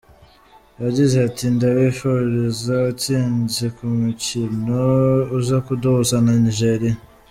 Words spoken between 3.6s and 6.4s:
ku mukino uza kuduhuza na